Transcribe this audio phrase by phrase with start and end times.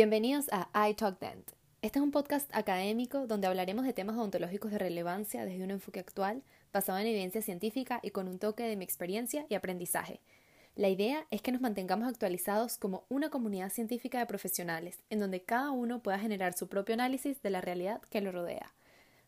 [0.00, 1.50] Bienvenidos a iTalk Dent.
[1.82, 6.00] Este es un podcast académico donde hablaremos de temas odontológicos de relevancia desde un enfoque
[6.00, 6.42] actual,
[6.72, 10.22] basado en evidencia científica y con un toque de mi experiencia y aprendizaje.
[10.74, 15.42] La idea es que nos mantengamos actualizados como una comunidad científica de profesionales, en donde
[15.42, 18.72] cada uno pueda generar su propio análisis de la realidad que lo rodea.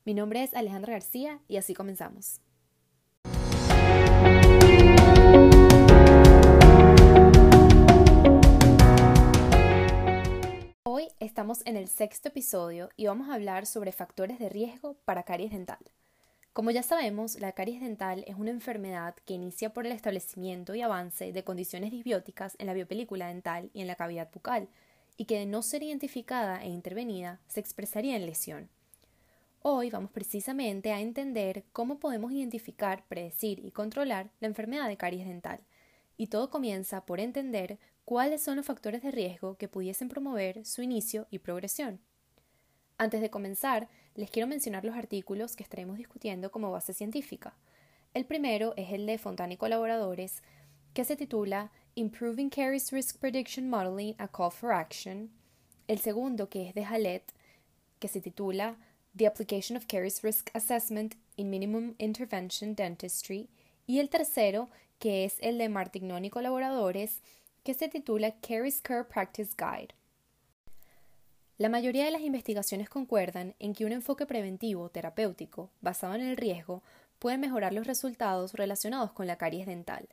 [0.07, 2.41] Mi nombre es Alejandra García y así comenzamos.
[11.67, 15.79] En el sexto episodio y vamos a hablar sobre factores de riesgo para caries dental.
[16.55, 20.81] Como ya sabemos, la caries dental es una enfermedad que inicia por el establecimiento y
[20.81, 24.69] avance de condiciones disbióticas en la biopelícula dental y en la cavidad bucal,
[25.19, 28.71] y que de no ser identificada e intervenida se expresaría en lesión.
[29.61, 35.27] Hoy vamos precisamente a entender cómo podemos identificar, predecir y controlar la enfermedad de caries
[35.27, 35.61] dental.
[36.17, 40.83] Y todo comienza por entender cuáles son los factores de riesgo que pudiesen promover su
[40.83, 42.01] inicio y progresión.
[42.99, 47.57] Antes de comenzar, les quiero mencionar los artículos que estaremos discutiendo como base científica.
[48.15, 50.43] El primero es el de Fontana y colaboradores,
[50.93, 55.31] que se titula Improving Caries Risk Prediction Modeling a Call for Action.
[55.89, 57.33] El segundo, que es de Halet,
[57.99, 58.77] que se titula
[59.17, 63.49] The Application of Caries Risk Assessment in Minimum Intervention Dentistry,
[63.87, 67.23] y el tercero, que es el de Martignon y colaboradores,
[67.63, 69.95] que se titula Caries Care Practice Guide.
[71.59, 76.37] La mayoría de las investigaciones concuerdan en que un enfoque preventivo terapéutico basado en el
[76.37, 76.83] riesgo
[77.21, 80.09] puede mejorar los resultados relacionados con la caries dental.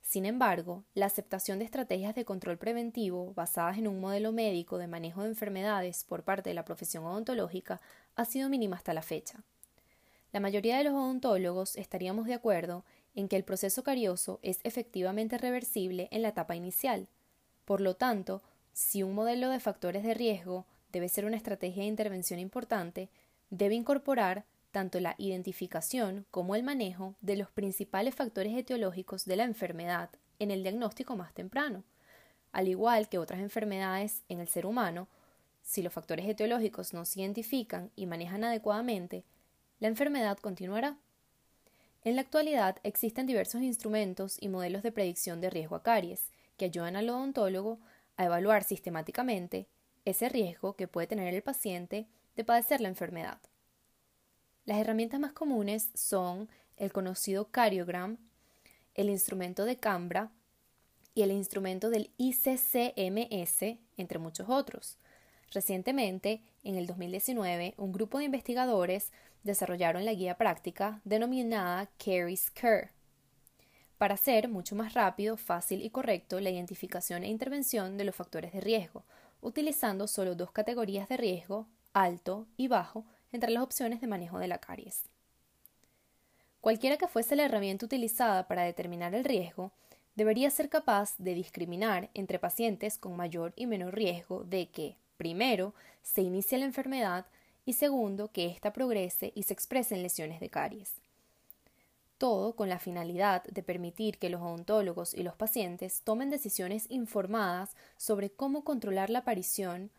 [0.00, 4.86] Sin embargo, la aceptación de estrategias de control preventivo basadas en un modelo médico de
[4.86, 7.82] manejo de enfermedades por parte de la profesión odontológica
[8.16, 9.42] ha sido mínima hasta la fecha.
[10.32, 15.38] La mayoría de los odontólogos estaríamos de acuerdo en que el proceso carioso es efectivamente
[15.38, 17.08] reversible en la etapa inicial.
[17.64, 18.42] Por lo tanto,
[18.72, 23.08] si un modelo de factores de riesgo debe ser una estrategia de intervención importante,
[23.50, 29.44] debe incorporar tanto la identificación como el manejo de los principales factores etiológicos de la
[29.44, 30.10] enfermedad
[30.40, 31.84] en el diagnóstico más temprano.
[32.50, 35.08] Al igual que otras enfermedades en el ser humano,
[35.62, 39.24] si los factores etiológicos no se identifican y manejan adecuadamente,
[39.78, 40.96] la enfermedad continuará.
[42.04, 46.66] En la actualidad existen diversos instrumentos y modelos de predicción de riesgo a caries que
[46.66, 47.80] ayudan al odontólogo
[48.18, 49.66] a evaluar sistemáticamente
[50.04, 52.06] ese riesgo que puede tener el paciente
[52.36, 53.38] de padecer la enfermedad.
[54.66, 58.18] Las herramientas más comunes son el conocido Cariogram,
[58.94, 60.30] el instrumento de Cambra
[61.14, 64.98] y el instrumento del ICCMS, entre muchos otros.
[65.52, 69.10] Recientemente, en el 2019, un grupo de investigadores
[69.44, 72.90] desarrollaron la guía práctica denominada Carey's Care
[73.98, 78.52] para hacer mucho más rápido, fácil y correcto la identificación e intervención de los factores
[78.52, 79.04] de riesgo,
[79.40, 84.48] utilizando solo dos categorías de riesgo, alto y bajo, entre las opciones de manejo de
[84.48, 85.08] la caries.
[86.60, 89.72] Cualquiera que fuese la herramienta utilizada para determinar el riesgo,
[90.14, 95.74] debería ser capaz de discriminar entre pacientes con mayor y menor riesgo de que, primero,
[96.02, 97.26] se inicie la enfermedad
[97.66, 100.94] y segundo, que ésta progrese y se exprese en lesiones de caries.
[102.18, 107.74] Todo con la finalidad de permitir que los odontólogos y los pacientes tomen decisiones informadas
[107.96, 109.90] sobre cómo controlar la aparición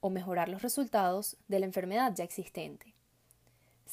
[0.00, 2.94] o mejorar los resultados de la enfermedad ya existente.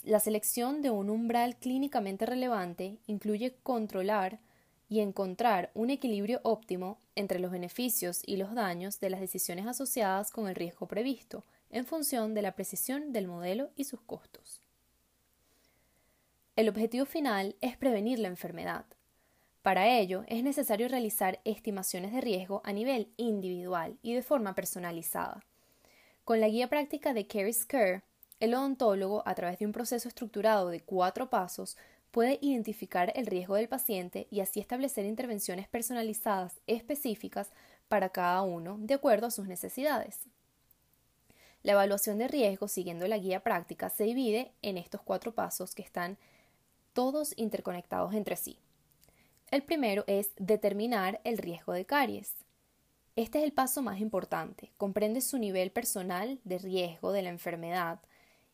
[0.04, 4.40] La selección de un umbral clínicamente relevante incluye controlar
[4.90, 10.30] y encontrar un equilibrio óptimo entre los beneficios y los daños de las decisiones asociadas
[10.30, 14.62] con el riesgo previsto, en función de la precisión del modelo y sus costos.
[16.56, 18.86] El objetivo final es prevenir la enfermedad.
[19.64, 25.44] Para ello es necesario realizar estimaciones de riesgo a nivel individual y de forma personalizada.
[26.24, 28.04] Con la guía práctica de Carrie Kerr,
[28.40, 31.78] el odontólogo, a través de un proceso estructurado de cuatro pasos,
[32.12, 37.52] puede identificar el riesgo del paciente y así establecer intervenciones personalizadas específicas
[37.88, 40.28] para cada uno de acuerdo a sus necesidades.
[41.64, 45.82] La evaluación de riesgo siguiendo la guía práctica se divide en estos cuatro pasos que
[45.82, 46.18] están
[46.92, 48.60] todos interconectados entre sí.
[49.50, 52.34] El primero es determinar el riesgo de caries.
[53.16, 54.72] Este es el paso más importante.
[54.78, 58.00] Comprende su nivel personal de riesgo de la enfermedad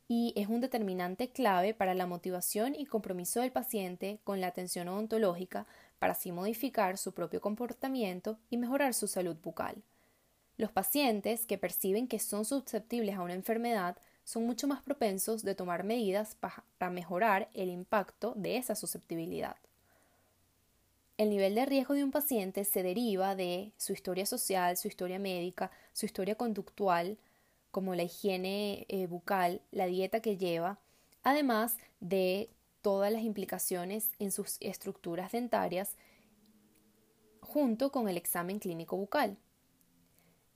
[0.08, 4.88] y es un determinante clave para la motivación y compromiso del paciente con la atención
[4.88, 5.66] odontológica
[5.98, 9.82] para así modificar su propio comportamiento y mejorar su salud bucal.
[10.60, 13.96] Los pacientes que perciben que son susceptibles a una enfermedad
[14.26, 19.56] son mucho más propensos de tomar medidas para mejorar el impacto de esa susceptibilidad.
[21.18, 25.18] El nivel de riesgo de un paciente se deriva de su historia social, su historia
[25.18, 27.18] médica, su historia conductual,
[27.72, 30.78] como la higiene eh, bucal, la dieta que lleva,
[31.24, 32.50] además de
[32.82, 35.96] todas las implicaciones en sus estructuras dentarias,
[37.40, 39.38] junto con el examen clínico bucal.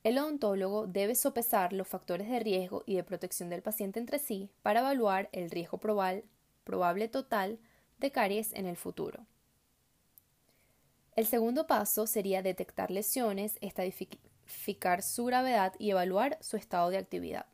[0.03, 4.49] El odontólogo debe sopesar los factores de riesgo y de protección del paciente entre sí
[4.61, 7.57] para evaluar el riesgo probable total
[7.99, 9.25] de caries en el futuro.
[11.15, 17.45] El segundo paso sería detectar lesiones, estadificar su gravedad y evaluar su estado de actividad.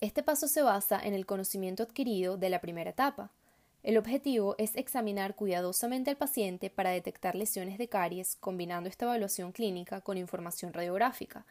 [0.00, 3.30] Este paso se basa en el conocimiento adquirido de la primera etapa.
[3.84, 9.52] El objetivo es examinar cuidadosamente al paciente para detectar lesiones de caries combinando esta evaluación
[9.52, 11.44] clínica con información radiográfica.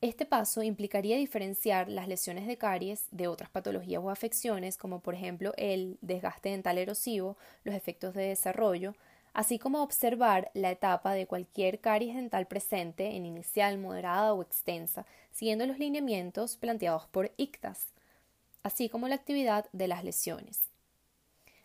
[0.00, 5.14] Este paso implicaría diferenciar las lesiones de caries de otras patologías o afecciones como por
[5.14, 8.96] ejemplo el desgaste dental erosivo, los efectos de desarrollo,
[9.32, 15.06] así como observar la etapa de cualquier caries dental presente en inicial, moderada o extensa,
[15.30, 17.86] siguiendo los lineamientos planteados por ICTAS,
[18.64, 20.69] así como la actividad de las lesiones.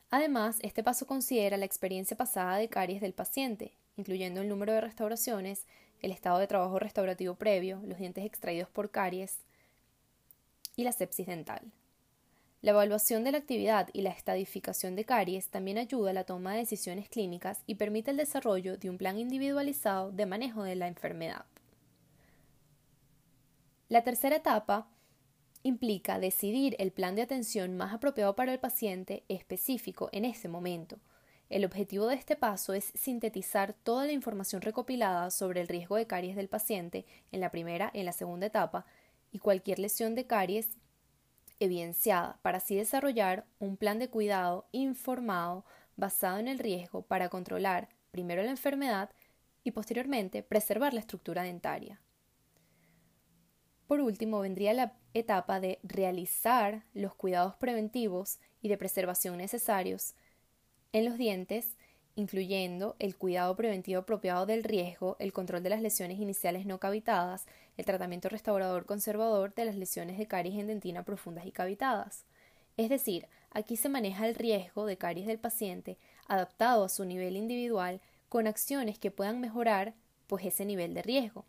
[0.09, 4.81] Además, este paso considera la experiencia pasada de caries del paciente, incluyendo el número de
[4.81, 5.65] restauraciones,
[6.01, 9.39] el estado de trabajo restaurativo previo, los dientes extraídos por caries
[10.75, 11.71] y la sepsis dental.
[12.61, 16.53] La evaluación de la actividad y la estadificación de caries también ayuda a la toma
[16.53, 20.87] de decisiones clínicas y permite el desarrollo de un plan individualizado de manejo de la
[20.87, 21.45] enfermedad.
[23.87, 24.87] La tercera etapa
[25.65, 31.00] implica decidir el plan de atención más apropiado para el paciente específico en ese momento.
[31.50, 36.06] El objetivo de este paso es sintetizar toda la información recopilada sobre el riesgo de
[36.06, 38.85] caries del paciente en la primera y en la segunda etapa
[39.31, 40.77] y cualquier lesión de caries
[41.59, 45.65] evidenciada para así desarrollar un plan de cuidado informado
[45.95, 49.09] basado en el riesgo para controlar primero la enfermedad
[49.63, 52.00] y posteriormente preservar la estructura dentaria.
[53.87, 60.15] Por último, vendría la etapa de realizar los cuidados preventivos y de preservación necesarios
[60.91, 61.75] en los dientes
[62.15, 67.45] incluyendo el cuidado preventivo apropiado del riesgo, el control de las lesiones iniciales no cavitadas,
[67.77, 72.25] el tratamiento restaurador conservador de las lesiones de caries en dentina profundas y cavitadas.
[72.77, 75.97] Es decir, aquí se maneja el riesgo de caries del paciente
[76.27, 79.93] adaptado a su nivel individual con acciones que puedan mejorar
[80.27, 81.45] pues ese nivel de riesgo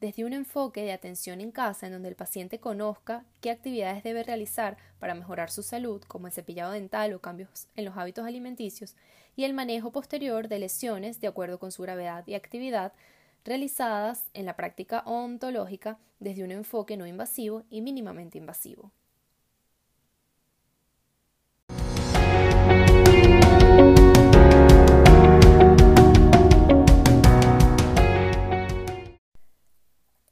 [0.00, 4.22] desde un enfoque de atención en casa en donde el paciente conozca qué actividades debe
[4.22, 8.94] realizar para mejorar su salud, como el cepillado dental o cambios en los hábitos alimenticios,
[9.36, 12.92] y el manejo posterior de lesiones de acuerdo con su gravedad y actividad
[13.44, 18.90] realizadas en la práctica ontológica desde un enfoque no invasivo y mínimamente invasivo.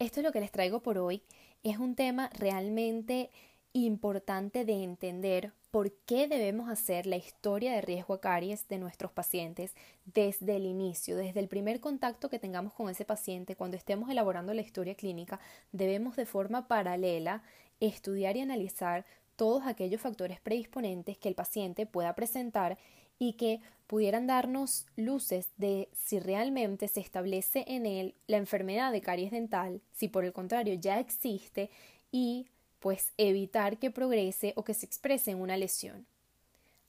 [0.04, 1.22] Esto es lo que les traigo por hoy.
[1.62, 3.30] Es un tema realmente
[3.72, 9.12] importante de entender por qué debemos hacer la historia de riesgo a caries de nuestros
[9.12, 9.74] pacientes
[10.04, 14.52] desde el inicio, desde el primer contacto que tengamos con ese paciente, cuando estemos elaborando
[14.52, 15.40] la historia clínica,
[15.72, 17.42] debemos de forma paralela
[17.80, 22.76] estudiar y analizar todos aquellos factores predisponentes que el paciente pueda presentar
[23.18, 29.00] y que pudieran darnos luces de si realmente se establece en él la enfermedad de
[29.00, 31.70] caries dental, si por el contrario ya existe
[32.10, 32.46] y
[32.80, 36.06] pues evitar que progrese o que se exprese en una lesión.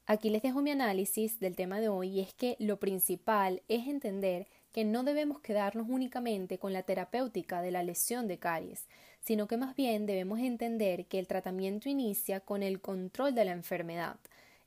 [0.07, 3.87] Aquí les dejo mi análisis del tema de hoy y es que lo principal es
[3.87, 8.87] entender que no debemos quedarnos únicamente con la terapéutica de la lesión de caries,
[9.21, 13.53] sino que más bien debemos entender que el tratamiento inicia con el control de la
[13.53, 14.17] enfermedad,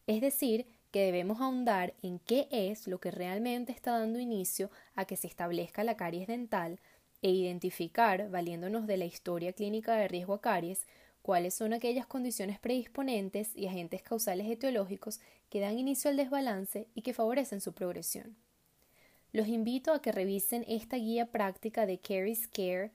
[0.06, 0.66] es decir,
[0.98, 5.28] que debemos ahondar en qué es lo que realmente está dando inicio a que se
[5.28, 6.80] establezca la caries dental
[7.22, 10.88] e identificar, valiéndonos de la historia clínica de riesgo a caries,
[11.22, 17.02] cuáles son aquellas condiciones predisponentes y agentes causales etiológicos que dan inicio al desbalance y
[17.02, 18.36] que favorecen su progresión.
[19.30, 22.90] Los invito a que revisen esta guía práctica de Caries Care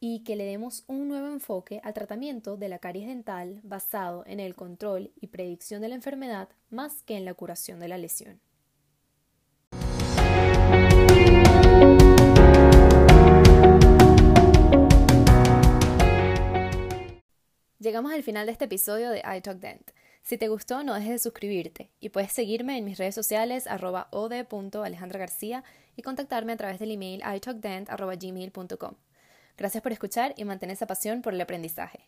[0.00, 4.40] y que le demos un nuevo enfoque al tratamiento de la caries dental basado en
[4.40, 8.40] el control y predicción de la enfermedad más que en la curación de la lesión.
[17.78, 19.92] Llegamos al final de este episodio de iTalkDent.
[20.22, 24.08] Si te gustó, no dejes de suscribirte y puedes seguirme en mis redes sociales arroba
[24.10, 25.62] od.alejandragarcía
[25.94, 28.94] y contactarme a través del email italkdent.gmail.com.
[29.56, 32.06] Gracias por escuchar y mantener esa pasión por el aprendizaje.